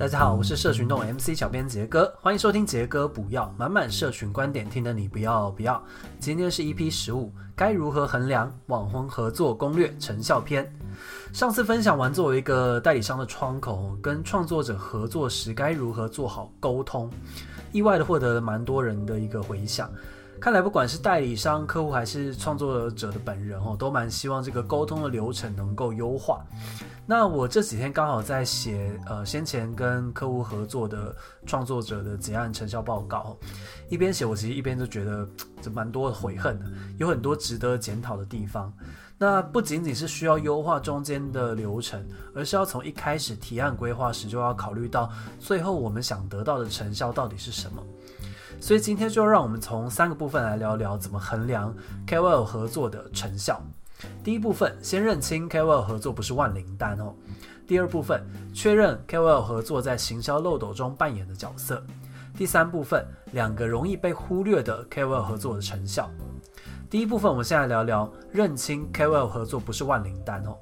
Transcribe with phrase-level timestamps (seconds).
[0.00, 5.84] 大家好，我是社群动 MC 小编杰哥，欢迎收听杰哥补药，满满社群观点，听得你不要不要。
[6.18, 10.66] 今天是 EP 十五，该如何衡量网红合作攻略成效篇。
[11.34, 17.10] 上次分享完作为一个代理商的窗口，跟创作者合作时该如何做好沟通，
[17.70, 19.90] 意外的获得了蛮多人的一个回响。
[20.40, 26.42] 看来不管是代理商、客户还是创作者的本人哦，都蛮希望这个沟通的流程能够优化。
[27.04, 31.14] 那我这几天刚好在写呃先前跟客户合作的
[31.44, 33.36] 创作者的结案成效报告，
[33.90, 35.28] 一边写我其实一边就觉得
[35.60, 36.66] 这蛮多悔恨的，
[36.98, 38.72] 有很多值得检讨的地方。
[39.18, 42.02] 那不仅仅是需要优化中间的流程，
[42.34, 47.82] 而是要从一开始提案规划时就要考虑到最后我们想得到的成效到底是什么。
[48.60, 51.74] 所以今天就让我们从三个部分来聊聊怎么衡量
[52.06, 53.60] KOL 合作的成效。
[54.22, 57.14] 第一部分，先认清 KOL 合作不是万灵丹哦。
[57.66, 61.82] 第二部分，确认 KOL 合作在行销漏斗中扮演的角色。
[62.36, 66.10] 第三部分，两个容易被忽略的 KOL 合作的成效。
[66.88, 70.56] 第一部分，我们先来聊聊认清 KOL 合作不是万灵丹哦。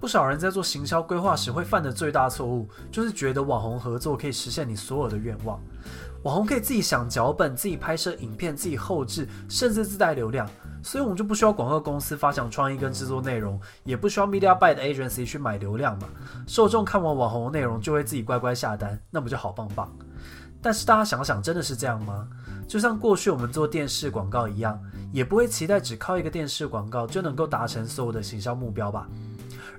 [0.00, 5.58] 不少人在做行销规划时会犯的最大错误，就是觉得网红合作可以实现你所有的愿望。
[6.24, 10.48] 网红可以自己想脚本，自己拍摄影片，自己后制，甚至自带流量，
[10.82, 16.08] 所以我们就不需要广告公司发想创意跟制作内容，也不需要 media buy 的 agency 去买流量嘛。
[16.46, 19.94] 受众看完网红的内容就会自己乖乖下单，那不就好棒棒？
[20.62, 22.26] 但是大家想想，真的是这样吗？
[22.66, 24.80] 就像过去我们做电视广告一样，
[25.12, 29.06] 也不会期待只靠一个电视广告就能够达成所有的行销目标吧？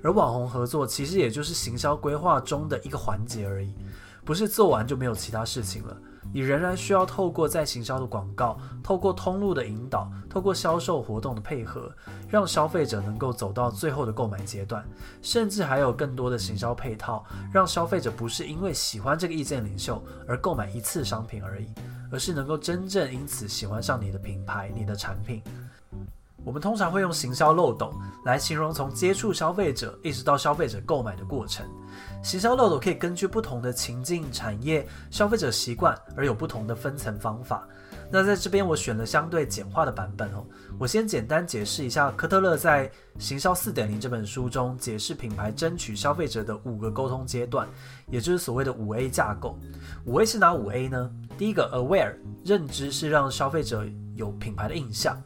[0.00, 3.74] 而网红合作其实也就是行销规划中的一个环节而已，
[4.24, 5.96] 不是做完就没有其他事情了。
[6.32, 11.90] 你仍然需要透过在行销的广告，透过通路的引导，透过销售活动的配合，
[12.28, 14.84] 让消费者能够走到最后的购买阶段，
[15.22, 21.66] 甚至还有更多的行销配套，让消费者不是因为喜欢这个意见领袖而购买一次商品而已，
[22.10, 25.42] 而是能够真正因此喜欢上你的品牌、你的产品。
[26.46, 27.92] 我们通常会用行销漏斗
[28.24, 31.66] 来形容从接触消费者一直到消费者购买的过程。
[32.22, 37.66] 行销漏斗可以根据不同的情境、产业、消费者习惯而有不同的分层方法。
[38.12, 40.46] 那在这边我选了相对简化的版本哦。
[40.78, 47.66] 我先简单解释一下科特勒在《行销四点零》这本书中解释品牌争取消费者的五个沟通阶段，
[48.08, 49.58] 也就是所谓的五 A 架构。
[50.04, 51.10] 五 A 是哪五 A 呢？
[51.36, 52.14] 第一个 Aware
[52.44, 53.84] 认知是让消费者
[54.14, 55.20] 有品牌的印象。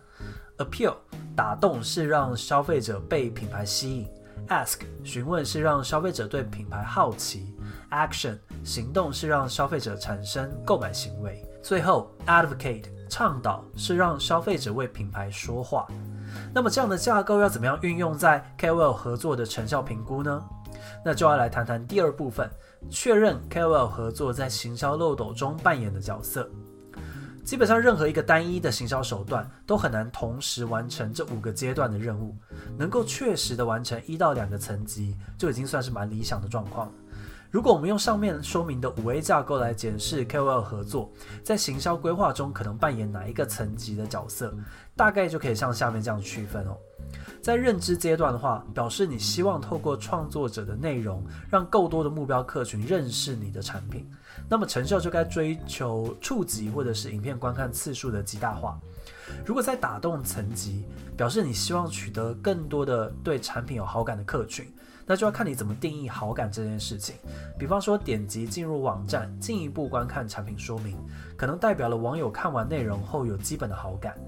[0.61, 0.95] Appeal
[1.35, 4.09] 打动是让消费者被品牌吸引
[4.49, 7.57] ，Ask 询问是让消费者对品牌好奇
[7.91, 15.87] ，Action 行动是让消费者产生购买行为，最后 Advocate 倡导是让消费者为品牌说话。
[16.53, 20.43] 那么这样的架构要怎么样运用在 KOL 合作的成效评估呢？
[21.05, 22.49] 那就要来谈谈第二部分，
[22.91, 26.49] 确认 KOL 合作在行销漏斗中扮演的角色。
[27.45, 32.37] 基本上任何一个单一的行销手段都很难同时完成这五个阶段的任务，
[32.79, 36.93] 能够确实的完成一到两个层级就已经算是蛮理想的状况。
[37.51, 41.11] 如果我们用上面说明的五 A 架构来检视 KOL 合作
[41.43, 44.55] 在行销规划中可能扮演哪一个层级的角色，
[44.95, 46.77] 大概就可以像下面这样区分哦。
[47.43, 54.09] 在认知阶段的话，表示你希望透过创作者的内容，让够多的目标客群认识你的产品。
[54.51, 58.77] 那么成效就该追求触及或者是影片观看次数的极大化。
[59.47, 60.85] 如果在打动层级，
[61.17, 64.67] 表示你希望取得更多的对产品有好感的客群，
[65.07, 67.15] 那就要看你怎么定义好感这件事情。
[67.57, 70.99] 比方说，点击进入网站，进一步观看产品说明，
[71.37, 74.19] 可能代表了网友看完内容后有基本的好感。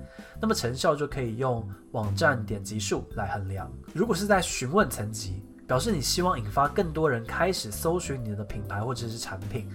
[0.41, 3.69] 那么成效就可以用网站点击数来衡量。
[3.93, 9.69] 如果是在询问层级，表示你希望引发更多人开始搜寻你的品牌或者是产品，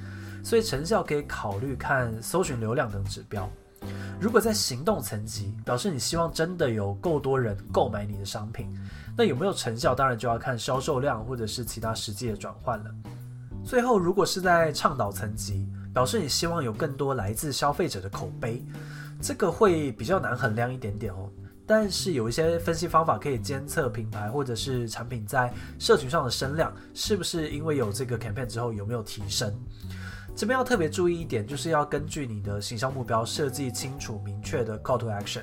[0.47, 3.50] 所以成效可以考虑看搜寻流量等指标。
[4.18, 8.66] 如果在行动层级，表示你希望真的有够多人购买你的商品，
[9.18, 12.85] 那有没有成效，当然就要看销售量或者是其他实际的转换了。
[13.66, 18.64] 最后，如果是在倡导层级，表示你希望有更多来自消费者的口碑。
[19.22, 21.29] 这个会比较难衡量一点点哦，
[21.66, 29.53] 但是有一些分析方法可以监测品牌或者是产品在社群上的声量是不是因为有这个 campaign 之后有没有提升。
[30.37, 35.41] 这边要特别注意一点，就是要根据你的行销目标设计清楚明确的 call to action，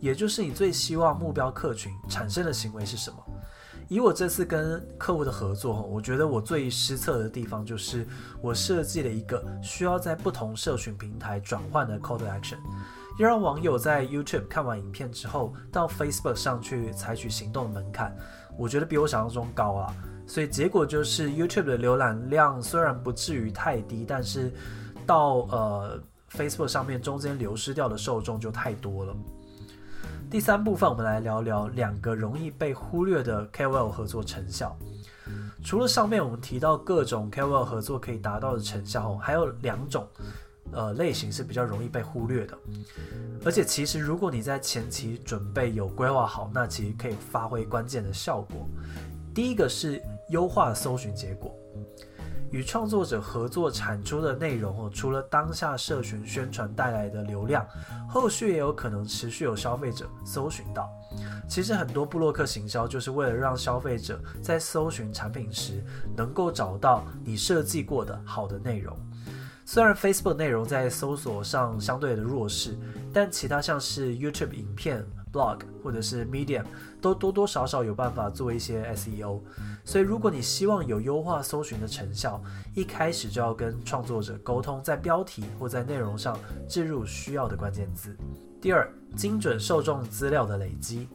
[0.00, 3.16] 也就是你最希望目标客群产生的行为是什么。
[3.88, 8.06] 以我这次跟客户的合作，我觉得我最失策的地方就是
[8.42, 12.58] 我设计了一个需要在不同社群平台转换的 call to action。
[13.18, 18.14] 要让网友在 YouTube 看完影片之后，到 Facebook 上去采取行动的门槛，
[18.58, 19.94] 我觉得比我想象中高啊。
[20.28, 24.52] 所以结果就是 YouTube 的浏览量虽然不至于太低，但是
[25.06, 29.16] 到呃 Facebook 上面中间流失掉的受众就太多了。
[30.30, 34.76] 第三部分，我们来聊聊两个容易被忽略的 KOL 合作成效。
[35.64, 40.06] 除了上面我们提到各种 KOL 合作可以达到的成效，还有两种
[40.72, 42.56] 呃类型是比较容易被忽略的。
[43.46, 48.68] 而且其实如果你在前期准备有规划好，那其实可以发挥关键的效果。
[49.34, 51.54] 第一个是优化搜寻结果。
[52.50, 57.66] 与创作者合作产出的内容哦，除了当下社群宣传带来的流量，
[58.08, 60.88] 后续也有可能持续有消费者搜寻到。
[61.46, 65.84] 其实很多布洛克行销就是为了让消费者在搜寻产品时
[66.16, 68.96] 能够找到你设计过的好的内容。
[69.66, 72.74] 虽然 Facebook 内容在搜索上相对的弱势，
[73.12, 75.04] 但其他像是 YouTube 影片。
[75.32, 76.64] Blog 或者是 Medium
[77.00, 79.40] 都多多少少有办法做一些 SEO，
[79.84, 82.42] 所以如果你希望有优化搜寻的成效，
[82.74, 86.38] 一开始就要跟创作者沟通，在标题或在内容上
[86.68, 88.16] 置入需要的关键字。
[88.60, 91.08] 第二，精准受众资料的累积，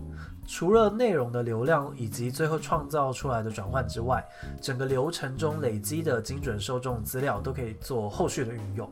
[0.45, 4.24] 除了内容的流量以及最后创造出来的转换之外，
[4.62, 8.90] 整个流程中累积的精准受众资料都可以做后续的运用。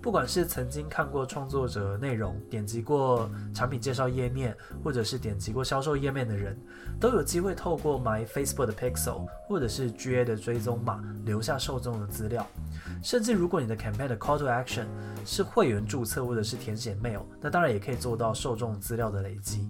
[0.00, 6.56] 不管是曾经看过创作者内容、点击过产品介绍页面，或者是点击过销售页面的人，
[7.00, 12.46] 都有机会透过 My Facebook 的 Pixel 或者是 GA 的追踪码留下受众的资料。
[13.02, 14.86] 甚至如果你的 campaign Call to Action
[15.24, 19.68] 是会员注册或者是填写 mail，那当然也可以做到受众资料的累积。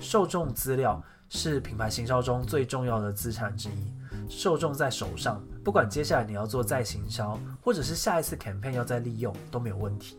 [0.00, 3.92] 受众资料是品牌行销中最重要的资产之一。
[4.28, 10.18] 受众在手上，不管接下来你要做再行销，或者是下一次 campaign 要再利用，都没有问题。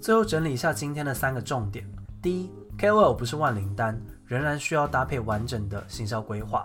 [0.00, 1.84] 最后整理一下今天的三个重点：
[2.22, 6.64] 第一，KOL 不是万灵丹，仍然需要搭配完整的行销规划；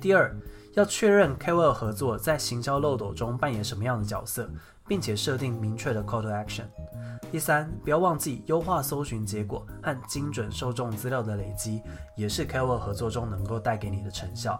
[0.00, 0.34] 第二，
[0.74, 4.48] 要确认 KOL 合作在行销漏斗中扮演什么样的角色，
[4.86, 6.62] 并且设定明确的 call to action；
[7.32, 11.82] 第三，不要忘记优化搜寻结果和精准受众资料的累积，
[12.16, 14.56] 也是 KOL 合作中能够带给你的成效。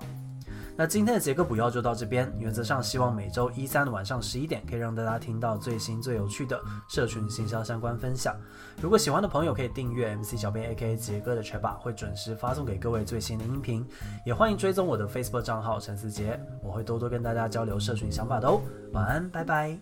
[0.80, 2.32] 那今天的杰哥补药就到这边。
[2.38, 8.34] 原则上，希望每周一三的晚上十一点，可以让大家听到最新最有趣的社群行销相关分享。
[8.80, 13.86] 如果喜欢的朋友，可以订阅 MC 小编 AKA 杰哥的 Chatbot，会准时发送给各位最新的音频。
[14.24, 18.62] 也欢迎追踪我的 Facebook 账号陈思杰，我会多多跟大家交流社群想法的哦。
[18.94, 19.78] 晚安，拜拜。